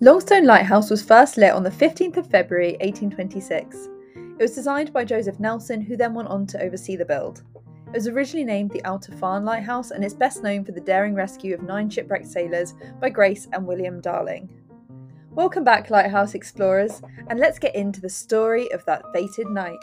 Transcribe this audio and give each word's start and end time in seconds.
Longstone 0.00 0.44
Lighthouse 0.44 0.90
was 0.90 1.02
first 1.02 1.36
lit 1.36 1.52
on 1.52 1.64
the 1.64 1.70
15th 1.70 2.18
of 2.18 2.30
February 2.30 2.76
1826. 2.82 3.88
It 4.14 4.40
was 4.40 4.54
designed 4.54 4.92
by 4.92 5.04
Joseph 5.04 5.40
Nelson, 5.40 5.80
who 5.80 5.96
then 5.96 6.14
went 6.14 6.28
on 6.28 6.46
to 6.46 6.62
oversee 6.62 6.94
the 6.94 7.04
build. 7.04 7.42
It 7.88 7.94
was 7.94 8.06
originally 8.06 8.44
named 8.44 8.70
the 8.70 8.84
Outer 8.84 9.10
Farne 9.16 9.44
Lighthouse 9.44 9.90
and 9.90 10.04
it's 10.04 10.14
best 10.14 10.44
known 10.44 10.64
for 10.64 10.70
the 10.70 10.80
daring 10.80 11.16
rescue 11.16 11.52
of 11.52 11.64
nine 11.64 11.90
shipwrecked 11.90 12.28
sailors 12.28 12.74
by 13.00 13.08
Grace 13.10 13.48
and 13.52 13.66
William 13.66 14.00
Darling. 14.00 14.48
Welcome 15.32 15.64
back, 15.64 15.90
Lighthouse 15.90 16.36
Explorers, 16.36 17.02
and 17.26 17.40
let's 17.40 17.58
get 17.58 17.74
into 17.74 18.00
the 18.00 18.08
story 18.08 18.70
of 18.70 18.84
that 18.84 19.02
fated 19.12 19.48
night. 19.48 19.82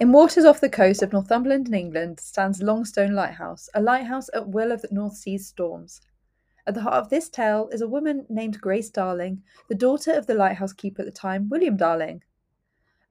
In 0.00 0.10
waters 0.10 0.44
off 0.44 0.60
the 0.60 0.68
coast 0.68 1.04
of 1.04 1.12
Northumberland 1.12 1.68
in 1.68 1.74
England 1.74 2.18
stands 2.18 2.60
Longstone 2.60 3.14
Lighthouse, 3.14 3.68
a 3.74 3.80
lighthouse 3.80 4.28
at 4.34 4.48
will 4.48 4.72
of 4.72 4.82
the 4.82 4.88
North 4.90 5.14
Sea's 5.14 5.46
storms. 5.46 6.00
At 6.66 6.74
the 6.74 6.80
heart 6.80 6.96
of 6.96 7.10
this 7.10 7.28
tale 7.28 7.68
is 7.70 7.80
a 7.80 7.86
woman 7.86 8.26
named 8.28 8.60
Grace 8.60 8.90
Darling, 8.90 9.44
the 9.68 9.76
daughter 9.76 10.12
of 10.12 10.26
the 10.26 10.34
lighthouse 10.34 10.72
keeper 10.72 11.02
at 11.02 11.06
the 11.06 11.12
time, 11.12 11.48
William 11.48 11.76
Darling. 11.76 12.24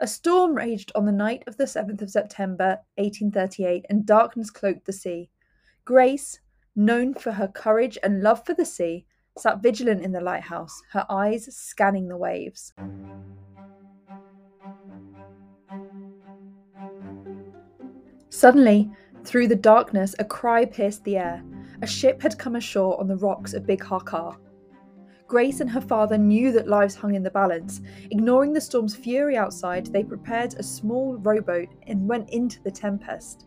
A 0.01 0.07
storm 0.07 0.55
raged 0.55 0.91
on 0.93 1.05
the 1.05 1.13
night 1.13 1.45
of 1.47 1.55
the 1.55 1.63
7th 1.63 2.01
of 2.01 2.11
September 2.11 2.79
1838 2.95 3.85
and 3.89 4.05
darkness 4.05 4.49
cloaked 4.49 4.85
the 4.85 4.91
sea. 4.91 5.29
Grace, 5.85 6.41
known 6.75 7.13
for 7.13 7.31
her 7.31 7.47
courage 7.47 7.97
and 8.03 8.21
love 8.21 8.45
for 8.45 8.55
the 8.55 8.65
sea, 8.65 9.05
sat 9.37 9.63
vigilant 9.63 10.03
in 10.03 10.11
the 10.11 10.19
lighthouse, 10.19 10.81
her 10.91 11.05
eyes 11.09 11.45
scanning 11.55 12.09
the 12.09 12.17
waves. 12.17 12.73
Suddenly, 18.33 18.89
through 19.23 19.47
the 19.47 19.55
darkness, 19.55 20.15
a 20.17 20.25
cry 20.25 20.65
pierced 20.65 21.03
the 21.03 21.17
air. 21.17 21.43
A 21.83 21.87
ship 21.87 22.19
had 22.19 22.39
come 22.39 22.55
ashore 22.55 22.99
on 22.99 23.07
the 23.07 23.15
rocks 23.17 23.53
of 23.53 23.67
Big 23.67 23.83
Harcar. 23.83 24.37
Grace 25.27 25.59
and 25.59 25.69
her 25.69 25.79
father 25.79 26.17
knew 26.17 26.51
that 26.51 26.67
lives 26.67 26.95
hung 26.95 27.13
in 27.13 27.21
the 27.21 27.29
balance. 27.29 27.81
Ignoring 28.09 28.51
the 28.51 28.59
storm's 28.59 28.95
fury 28.95 29.37
outside, 29.37 29.85
they 29.85 30.03
prepared 30.03 30.55
a 30.55 30.63
small 30.63 31.15
rowboat 31.17 31.69
and 31.85 32.09
went 32.09 32.31
into 32.31 32.59
the 32.63 32.71
tempest. 32.71 33.45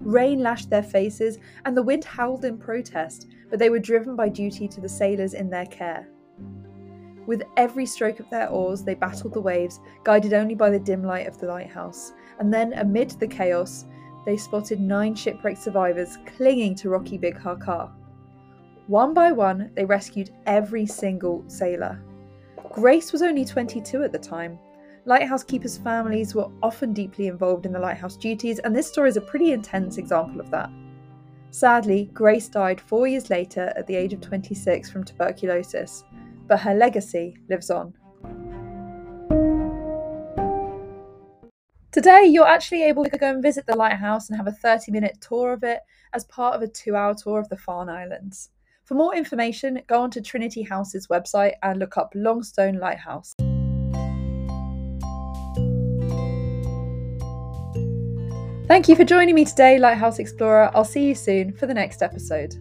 Rain 0.00 0.40
lashed 0.40 0.68
their 0.68 0.82
faces, 0.82 1.38
and 1.64 1.76
the 1.76 1.82
wind 1.84 2.02
howled 2.02 2.44
in 2.44 2.58
protest, 2.58 3.28
but 3.50 3.60
they 3.60 3.70
were 3.70 3.78
driven 3.78 4.16
by 4.16 4.28
duty 4.28 4.66
to 4.66 4.80
the 4.80 4.88
sailors 4.88 5.34
in 5.34 5.48
their 5.48 5.66
care. 5.66 6.08
With 7.28 7.44
every 7.56 7.86
stroke 7.86 8.18
of 8.18 8.28
their 8.30 8.48
oars, 8.48 8.82
they 8.82 8.94
battled 8.94 9.34
the 9.34 9.40
waves, 9.40 9.78
guided 10.02 10.34
only 10.34 10.56
by 10.56 10.70
the 10.70 10.80
dim 10.80 11.04
light 11.04 11.28
of 11.28 11.38
the 11.38 11.46
lighthouse. 11.46 12.12
And 12.40 12.52
then, 12.52 12.72
amid 12.72 13.10
the 13.12 13.28
chaos, 13.28 13.84
they 14.24 14.36
spotted 14.36 14.80
nine 14.80 15.14
shipwreck 15.14 15.56
survivors 15.56 16.18
clinging 16.36 16.74
to 16.76 16.88
rocky 16.90 17.18
Big 17.18 17.38
Harcar. 17.38 17.90
One 18.86 19.14
by 19.14 19.32
one, 19.32 19.70
they 19.74 19.84
rescued 19.84 20.30
every 20.46 20.86
single 20.86 21.44
sailor. 21.48 22.02
Grace 22.70 23.12
was 23.12 23.22
only 23.22 23.44
22 23.44 24.02
at 24.02 24.12
the 24.12 24.18
time. 24.18 24.58
Lighthouse 25.06 25.44
keepers' 25.44 25.78
families 25.78 26.34
were 26.34 26.50
often 26.62 26.92
deeply 26.92 27.26
involved 27.26 27.66
in 27.66 27.72
the 27.72 27.78
lighthouse 27.78 28.16
duties, 28.16 28.58
and 28.58 28.74
this 28.74 28.88
story 28.88 29.08
is 29.08 29.16
a 29.16 29.22
pretty 29.22 29.52
intense 29.52 29.98
example 29.98 30.40
of 30.40 30.50
that. 30.50 30.70
Sadly, 31.50 32.10
Grace 32.12 32.48
died 32.48 32.80
four 32.80 33.06
years 33.06 33.30
later 33.30 33.72
at 33.76 33.86
the 33.86 33.94
age 33.94 34.12
of 34.12 34.20
26 34.20 34.90
from 34.90 35.04
tuberculosis, 35.04 36.04
but 36.46 36.60
her 36.60 36.74
legacy 36.74 37.36
lives 37.48 37.70
on. 37.70 37.94
Today, 41.94 42.26
you're 42.26 42.48
actually 42.48 42.82
able 42.82 43.04
to 43.04 43.16
go 43.16 43.30
and 43.30 43.40
visit 43.40 43.66
the 43.66 43.76
lighthouse 43.76 44.28
and 44.28 44.36
have 44.36 44.48
a 44.48 44.50
30 44.50 44.90
minute 44.90 45.16
tour 45.20 45.52
of 45.52 45.62
it 45.62 45.78
as 46.12 46.24
part 46.24 46.56
of 46.56 46.60
a 46.60 46.66
two 46.66 46.96
hour 46.96 47.14
tour 47.14 47.38
of 47.38 47.48
the 47.50 47.56
Farne 47.56 47.88
Islands. 47.88 48.50
For 48.82 48.94
more 48.94 49.14
information, 49.14 49.80
go 49.86 50.02
onto 50.02 50.20
Trinity 50.20 50.62
House's 50.62 51.06
website 51.06 51.52
and 51.62 51.78
look 51.78 51.96
up 51.96 52.10
Longstone 52.16 52.80
Lighthouse. 52.80 53.36
Thank 58.66 58.88
you 58.88 58.96
for 58.96 59.04
joining 59.04 59.36
me 59.36 59.44
today, 59.44 59.78
Lighthouse 59.78 60.18
Explorer. 60.18 60.72
I'll 60.74 60.84
see 60.84 61.06
you 61.06 61.14
soon 61.14 61.52
for 61.52 61.68
the 61.68 61.74
next 61.74 62.02
episode. 62.02 62.56